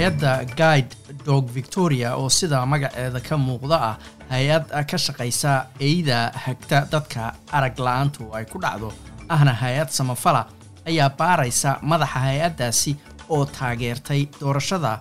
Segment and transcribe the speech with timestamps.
[0.00, 0.94] hay'adda guide
[1.26, 3.96] dog victoria oo sida magaceeda ka muuqda ah
[4.30, 8.92] hay'ad ka shaqaysa eyda hagta dadka arag la'aantu ay ku dhacdo.
[9.28, 10.46] Ahna hay'ad samafala
[10.88, 12.96] ayaa baaraysa madaxa hay'addaasi
[13.28, 15.00] oo taageertay doorashada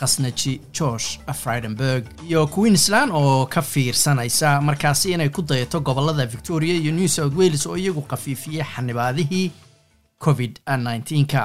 [0.00, 6.92] qasnaji george fridenberg iyo queensland oo ka fiirsanaysa markaasi inay ku dayato gobollada victoria iyo
[6.92, 9.50] new south wales oo iyagu qafiifiyey xanibaadihii
[10.24, 11.42] covid-19-ka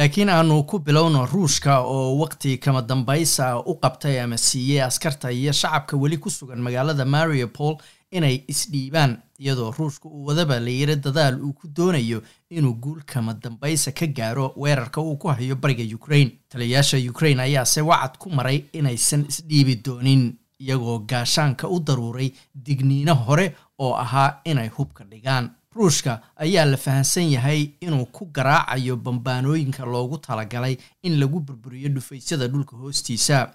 [0.00, 5.52] laakiin aanu ku bilowno ruushka oo waqti kama dambaysa u qabtay ama siiyey askarta iyo
[5.52, 7.76] shacabka weli ku sugan magaalada mariupol
[8.10, 13.34] inay isdhiibaan iyadoo ruushka uu wadaba la yiri dadaal uu ku doonayo inuu guul kama
[13.34, 16.32] dambaysa ka gaaro weerarka uu ku hayo bariga ukraine.
[16.48, 23.54] Taliyayaasha ukraine ayaase wacad ku maray inaysan isdhiibi doonin iyagoo gaashaanka u daruuray digniino hore
[23.78, 30.18] oo ahaa inay hubka dhigaan ruushka ayaa la fahamsan yahay inuu ku garaacayo bambaanooyinka loogu
[30.18, 33.54] talagalay in lagu burburiyo dhufaysyada dhulka hoostiisa.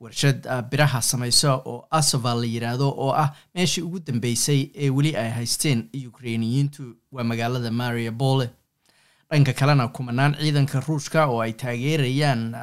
[0.00, 5.30] Warshad biraha samaysa oo asoval la yidhaahdo oo ah meeshii ugu dambeysay ee weli ay
[5.30, 8.50] haysteen ukrainiyiintu waa magaalada mariupole
[9.30, 12.54] dhanka kalena kumanaan ciidanka ruushka oo ay taageerayaan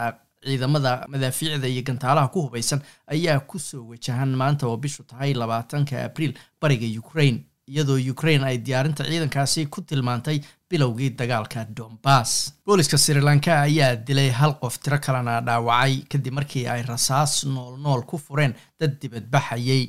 [0.46, 6.04] ciidamada madaafiicda iyo gantaalaha ku hubaysan ayaa ku soo wajahan maanta oo bishu tahay labaatanka
[6.06, 10.38] abriil bariga ukraine iyadoo ukraine ay diyaarinta ciidankaasi ku tilmaantay
[10.70, 12.32] bilowgii dagaalka dombas
[12.66, 17.78] booliska sri lanka ayaa dilay hal qof tiro kalena dhaawacay kadib markii ay rasaas nool
[17.86, 19.84] nool ku fureen dad dibadbaxayay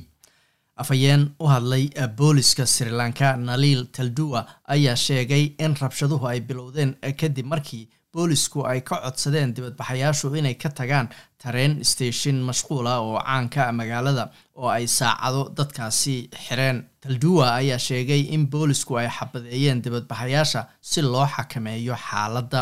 [0.81, 1.85] afhayeen u hadlay
[2.19, 4.41] booliska sri lanka naliil talduwa
[4.75, 10.69] ayaa sheegay in rabshaduhu ay bilowdeen kadib markii boolisku ay ka codsadeen dibadbaxayaashu inay ka
[10.79, 11.07] tagaan
[11.43, 14.25] tareen station mashquula oo caanka magaalada
[14.59, 16.77] oo ay saacado dadkaasi xireen.
[17.03, 22.61] Talduwa ayaa sheegay in boolisku ay xabadeeyeen dibadbaxayaasha si loo xakameeyo xaaladda.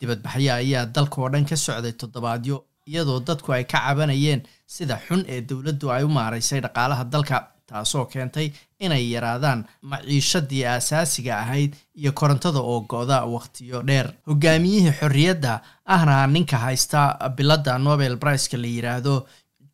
[0.00, 2.56] Dibadbaxyo ayaa dalka oo dhan ka socday toddobaadyo
[2.90, 4.40] iyadoo dadku ay ka cabanayeen
[4.74, 7.36] sida xun ee dowladdu ay u maaraysay dhaqaalaha dalka
[7.68, 8.48] taasoo keentay
[8.86, 14.08] inay yaraadaan maciishadii aasaasiga ahayd iyo korontada oo go-da wakhtiyo dheer.
[14.26, 17.00] Hogaamiyihii xorriyadda ahna ninka haysta
[17.36, 19.26] biladda nobel briceka la yidhaahdo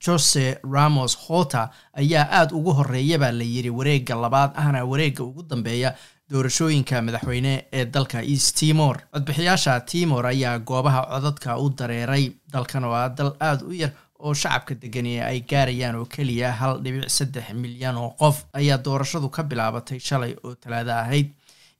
[0.06, 1.68] jose ramos hota
[2.00, 5.94] ayaa aada ugu horreeya baa la yidhi wareegga labaad ahna wareegga ugu dambeeya
[6.30, 8.96] doorashooyinka madaxweyne ee dalka east timor.
[9.12, 14.34] Codbixiyaasha timor ayaa goobaha codadka u dareeray dalkan oo ah dal aada u yar oo
[14.34, 19.42] shacabka degani ay gaarayaan oo keliya hal dhibic saddex milyan oo qof ayaa doorashadu ka
[19.42, 21.28] bilaabatay shalay oo talaado ahayd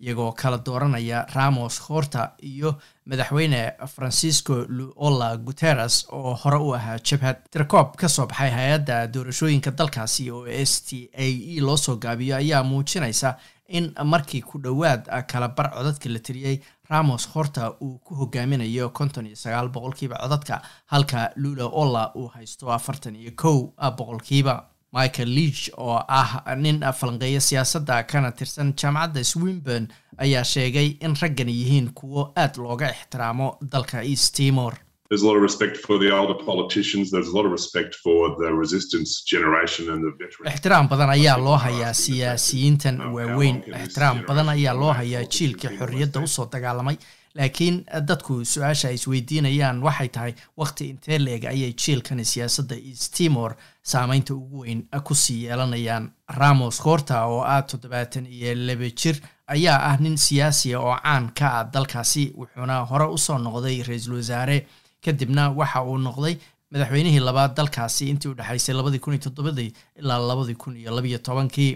[0.00, 2.70] iyagoo kala dooranaya ramos horta iyo
[3.06, 7.36] madaxweyne francisco luola guteres oo hore u ahaa jabhad.
[7.50, 12.36] Tirkoob ka soo baxay hay'adda doorashooyinka dalkaasi oo s t a e loo soo gaabiyo
[12.36, 13.36] ayaa muujinaysa
[13.68, 16.60] in markii ku dhowaad kala bar codadka la tiriyey
[16.90, 22.72] ramos horta uu ku hogaaminayo konton iyo sagaal boqolkiiba codadka halka lula olla uu haysto
[22.72, 23.58] afartan iyo kow
[23.98, 24.64] boqolkiiba.
[24.92, 31.48] Michael leach oo ah nin falanqeeya siyaasadda kana tirsan jaamacadda swinburne ayaa sheegay in raggan
[31.48, 34.74] yihiin kuwo aad looga ixtiraamo dalka east timor
[35.10, 37.10] There's a lot of respect for the older politicians.
[37.10, 40.50] There's a lot of respect for the resistance generation and the veterans.
[40.54, 46.26] ixtiraam badan ayaa loo hayaa siyaasiyiintan waaweyn ixtiraam badan ayaa loo hayaa jiilka xorriyadda u
[46.34, 46.96] soo dagaalamay
[47.38, 47.76] laakiin
[48.10, 53.52] dadku su'aasha ay isweydiinayaan waxay tahay waqti intee leeg ayay jiilkani siyaasadda east timor
[53.92, 59.16] saameynta ugu weyn ku sii yeelanayaan ramos horta oo ah toddobaatan iyo laba jir
[59.56, 64.16] ayaa ah nin siyaasiya oo caan ka ah dalkaasi wuxuuna hore u soo noqday ra'iisul
[64.20, 64.58] wasaare
[65.04, 66.34] kadibna waxa uu noqday
[66.72, 69.70] madaxweynihii labaad dalkaasi intii u dhexaysay labadii kun iyo toddobadii
[70.00, 71.72] ilaa labadii kun iyo labiyo tobankii.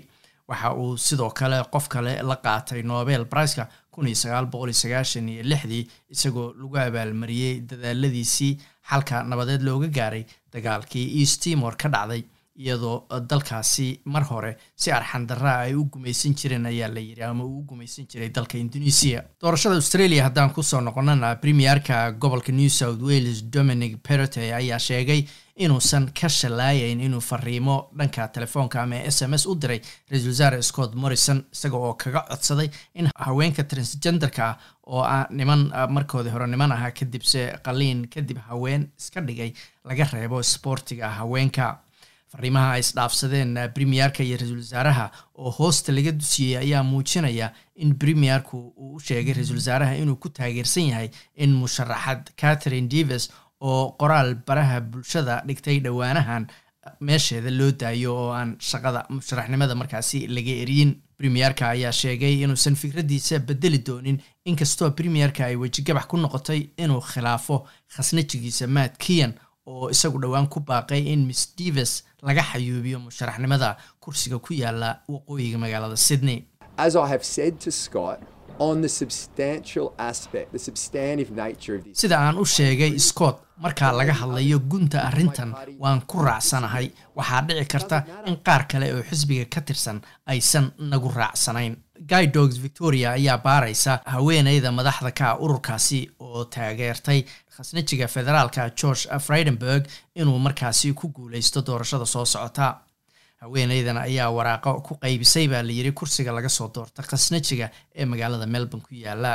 [0.48, 4.78] Waxa uu sidoo kale qof kale la qaatay nobel briceka kun iyo sagaal boqol iyo
[4.82, 5.84] sagaashan iyo lixdii
[6.14, 8.58] isagoo lagu abaalmariyey dadaaladiisii
[8.90, 12.22] xalka nabadeed looga gaaray dagaalkii east timor ka dhacday
[12.56, 17.58] iyadoo dalkaasi mar hore si arxandaraa ay u gumaysan jireen ayaa la yidhi ama uu
[17.58, 19.22] u gumaysan jiray dalka indonesia.
[19.40, 25.24] Doorashada australia haddaan ku soo noqonana premierka gobolka new south wales dominic perote ayaa sheegay
[25.56, 30.62] inuusan ka shalaayayn inuu fariimo dhanka telefoonka ama s m s u diray ra'iisul wasaare
[30.62, 34.56] scott morrison isaga oo kaga codsaday in haweenka transgenderka ah
[34.86, 39.52] oo ah niman markoodii hore niman ahaa kadibse qaliin kadib haween iska dhigay
[39.84, 41.78] laga reebo sboortiga haweenka
[42.32, 48.56] fariimaha ay isdhaafsadeen premierka iyo ra'iisul wasaaraha oo hoosta laga dusiyey ayaa muujinaya in premierku
[48.76, 53.30] uu u sheegay ra'iisul wasaaraha inuu ku taageersan yahay in musharaxad catherine davis
[53.60, 56.46] oo qoraal baraha bulshada dhigtay dhowaanahan
[57.00, 60.92] meesheeda loo daayo oo aan shaqada musharaxnimada markaasi laga eriyin.
[61.22, 67.56] Premierka ayaa sheegay inuusan fikraddiisa bedeli doonin inkastoo premierka ay wejigabax ku noqotay inuu khilaafo
[67.94, 69.32] khasnajigiisa matt kian
[69.66, 71.92] oo isagu dhowaan ku baaqay in miss devers
[72.22, 76.38] laga xayuubiyo musharaxnimada kursiga ku yaalla waqooyiga magaalada sydney
[81.94, 86.90] Sida aan u sheegay scott markaa laga hadlayo gunta arrintan waan ku raacsanahay.
[87.16, 91.76] Waxaa dhici karta in qaar kale oo xisbiga ka tirsan aysan nagu raacsanayn.
[92.10, 97.24] Guy dogs victoria ayaa baaraysa haweeneyda madaxda ka ah ururkaasi oo taageertay
[97.56, 102.74] khasnajiga federaalka george freidenberg inuu markaasi ku guuleysto doorashada soo socota
[103.42, 108.84] haweeneydan ayaa waraaqo ku qaybisay baa layidhi kursiga laga soo doorta khasnajiga ee magaalada melbourne
[108.86, 109.32] ku yaalla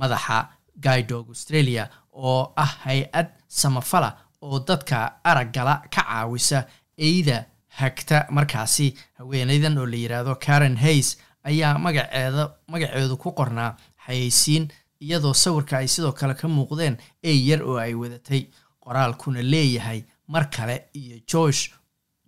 [0.00, 0.38] madaxa
[0.84, 4.10] guidog australia oo ah hay'ad samafala
[4.42, 4.96] oo dadka
[5.30, 6.58] araggala ka caawisa
[6.98, 7.44] eyda
[7.80, 8.26] hagta.
[8.30, 8.86] Markaasi
[9.18, 11.08] haweeneydan oo la yidhaahdo karen hays
[11.50, 13.70] ayaa magaceeda magaceedu ku qornaa
[14.06, 14.68] xayeysiin
[15.00, 18.42] iyadoo sawirka ay sidoo kale ka muuqdeen ey yar oo ay wadatay.
[18.84, 21.62] Qoraalkuna leeyahay mar kale iyo george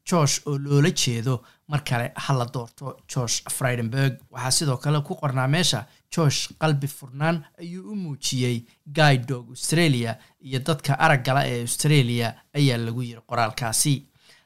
[0.09, 1.43] george oo loola jeedo.
[1.69, 5.81] Mar kale ha la doorto george freidenberg waxaa sidoo kale ku qornaa meesha
[6.15, 8.59] george qalbi furnaan ayuu u muujiyey.
[8.97, 13.95] Guidog australia iyo dadka araggala ee australia ayaa lagu yiri qoraalkaasi.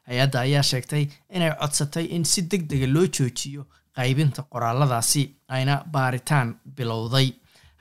[0.08, 3.66] Hay'adda ayaa sheegtay inay codsatay in si deg dega loo joojiyo
[3.96, 7.28] qaybinta qoraaladaasi ayna baaritaan bilowday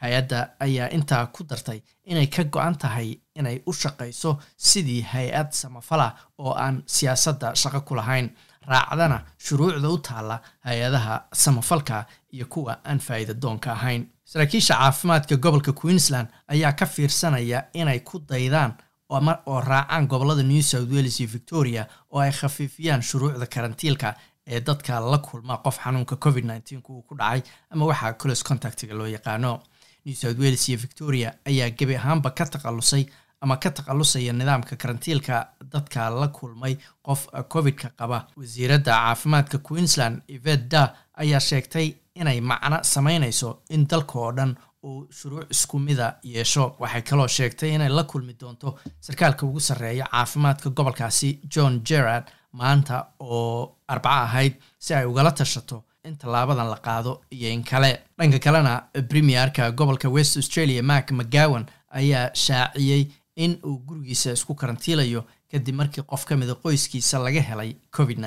[0.01, 6.07] hay'adda ayaa intaa ku dartay inay ka go-an tahay inay u shaqayso sidii hay'ad samafala
[6.37, 8.29] oo aan siyaasadda shaqo ku lahayn.
[8.69, 10.35] Raacdana shuruucda u taalla
[10.67, 14.05] hay'adaha samafalka iyo kuwa aan faa'iida doonka ahayn.
[14.25, 18.73] Saraakiisha caafimaadka gobolka queensland ayaa ka fiirsanaya inay ku daydaan
[19.09, 24.13] oo raacaan gobollada new south wales iyo victoria oo ay khafiifiyaan shuruucda karantiilka
[24.47, 26.45] ee dadka la kulma qof xanuunka covid
[26.89, 27.41] uu ku dhacay.
[27.71, 29.59] Ama waxaa close contactiga loo yaqaano
[30.09, 33.05] new south wales iyo victoria ayaa gebi ahaanba ka takhalusay
[33.41, 35.35] ama ka takhalusaya nidaamka karantiilka
[35.73, 36.73] dadka la kulmay
[37.07, 38.27] qof covid-ka qaba.
[38.37, 40.81] Wasiiradda caafimaadka queensland eved da
[41.13, 46.75] ayaa sheegtay inay macno sameynayso in dalka oo dhan uu shuruuc isku mida yeesho.
[46.79, 53.05] Waxay kaloo sheegtay inay la kulmi doonto sarkaalka ugu sarreeya caafimaadka gobolkaasi john gerard maanta
[53.19, 57.99] oo arbaco ahayd si ay ugala tashato in tallaabadan la qaado iyo in kale.
[58.17, 65.25] Dhanka kalena premierka gobolka west australia mark mcgowan ayaa shaaciyey in uu gurigiisa isku karantiilayo
[65.51, 68.19] kadib markii qof ka mida qoyskiisa laga helay covid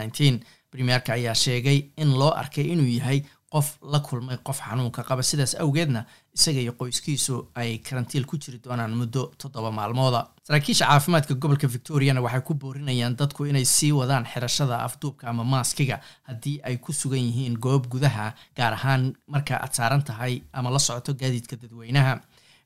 [0.71, 3.23] premierka ayaa sheegay in loo arkay inuu yahay
[3.53, 5.23] qof la kulmay qof xanuunka qaba.
[5.23, 6.05] Sidaas awgeedna
[6.37, 10.21] isaga iyo qoyskiisu ay karantiil ku jiri doonaan muddo toddoba maalmooda.
[10.47, 16.01] Saraakiisha caafimaadka gobolka victoriana waxay ku boorinayaan dadku inay sii wadaan xirashada afduubka ama maaskiga
[16.29, 20.79] haddii ay ku sugan yihiin goob gudaha gaar ahaan marka aad saaran tahay ama la
[20.79, 22.21] socoto gaadiidka dadweynaha.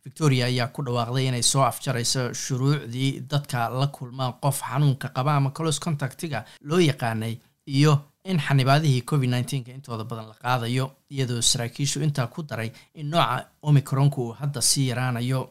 [0.06, 5.50] Victoria ayaa ku dhawaaqday inay soo afjarayso shuruucdii dadka la kulma qof xanuunka qaba ama
[5.50, 7.34] close contactiga loo yaqaanay
[7.66, 7.92] iyo
[8.30, 13.46] in xanibaadihii covid nneteenka intooda badan la qaadayo iyadoo saraakiishu intaa ku daray in nooca
[13.62, 15.42] omicronka uu hadda sii yaraanayo.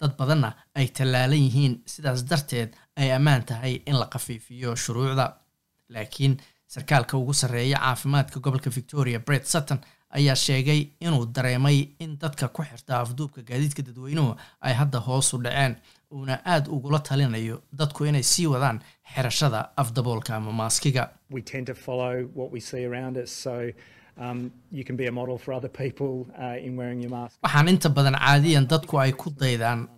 [0.00, 5.26] Dad badanna ay tallaalan yihiin sidaas darteed ay ammaan tahay in la khafiifiyo shuruucda.
[5.88, 9.78] Laakiin sarkaalka ugu sarreeya caafimaadka gobolka victoria bret sutton
[10.10, 15.38] ayaa sheegay inuu dareemay in dadka ku xirta afduubka gaadiidka dadweynuhu ay hadda hoos u
[15.44, 15.76] dhaceen
[16.12, 18.80] uuna aada ugula talinayo dadku inay sii wadaan
[19.14, 21.10] xirashada afdaboolka ama maaskiga.
[27.42, 29.88] Waxaan inta badan caadiyan dadku ay ku daydaan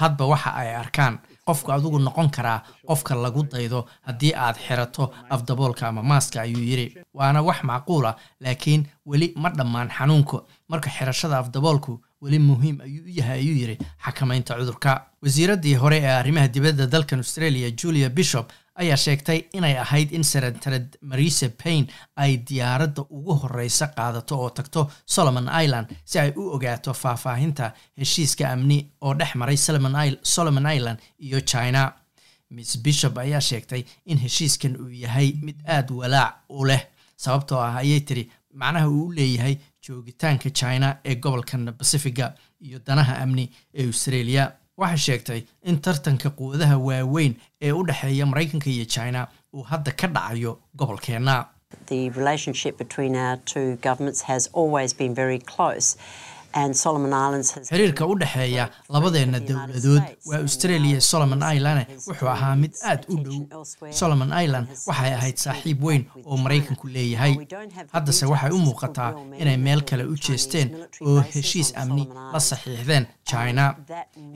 [0.00, 1.18] hadba waxa ay arkaan.
[1.46, 6.86] Qofku adigu noqon karaa qofka lagu daydo haddii aad xirato afdaboolka ama maaska ayuu yidhi
[7.14, 13.12] waana wax macquula laakiin weli ma dhammaan xanuunka marka xirashada afdaboolku weli muhiim ayuu u
[13.20, 14.92] yahay ayuu yidhi xakamaynta cudurka.
[15.22, 18.46] Wasiiraddii hore ee arrimaha dibadda dalkan australia julia bishop
[18.82, 24.80] ayaa sheegtay inay ahayd in senatarad marisa paine ay diyaaradda ugu horeysa qaadato oo tagto
[25.16, 29.56] solomon island si ay u ogaato faahfaahinta heshiiska amni oo dhex maray
[30.22, 31.92] solomon island iyo china.
[32.50, 36.82] Miss bishop ayaa sheegtay in heshiiskan uu yahay mid aada walaac u leh
[37.16, 38.24] sababtoo ah ayay tiri
[38.60, 42.26] macnaha uu u leeyahay joogitaanka china ee gobolkan bacifiga
[42.60, 44.52] iyo danaha amni ee australia.
[44.82, 47.34] Waxay sheegtay in tartanka quwadaha waaweyn
[47.66, 51.36] ee u dhexeeya maraykanka iyo china uu hadda ka dhacayo gobolkeenna
[56.54, 61.86] Xiriirka u dhexeeya labadeenna dowladood waa australia solomon island.
[62.08, 63.64] wuxuu ahaa mid aad u dhow.
[64.00, 67.34] solomon island waxay ahayd saaxiib weyn oo maraykanku leeyahay.
[67.92, 69.10] Haddase waxay u muuqataa
[69.42, 70.68] inay meel kale u jeesteen
[71.08, 73.64] oo heshiis amni la saxiixdeen china.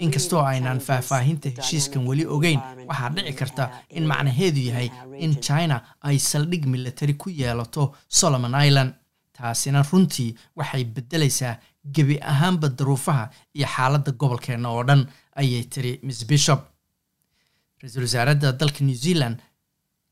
[0.04, 3.64] inkastoo aynaan faahfaahinta heshiiskan weli ogeyn waxaa dhici karta
[3.98, 4.88] in macnaheedu yahay
[5.25, 5.76] in china
[6.08, 8.90] ay saldhig milatari ku yeelato solomon island
[9.38, 11.54] taasina runtii waxay beddelaysaa
[11.95, 15.02] gebi ahaanba daruufaha iyo xaaladda gobolkeenna oo dhan
[15.40, 16.61] ayay tiri miss bishop.
[17.83, 19.37] Ra'iisul wasaaradda dalka new zealand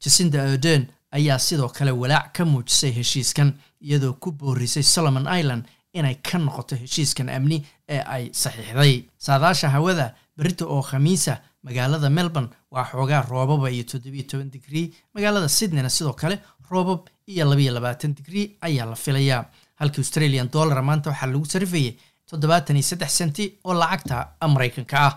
[0.03, 6.15] jacinda orden ayaa sidoo kale walaac ka muujisay heshiiskan iyadoo ku boorisay solomon island inay
[6.27, 9.05] ka noqoto heshiiskan amni ee ay saxiixday.
[9.19, 15.49] Saadaasha hawada berita oo khamiisa magaalada melbourne waa xoogaa roobaba iyo toddobiyo toban digrii magaalada
[15.49, 16.39] sydneyna sidoo kale
[16.71, 17.01] roobab
[17.33, 19.45] iyo labayo labaatan digrii ayaa la filayaa.
[19.81, 21.93] Halkii australian dollara maanta waxaa lagu sarifayay
[22.31, 24.17] toddobaatan iyo saddex senti oo lacagta
[24.55, 25.15] maraykanka ah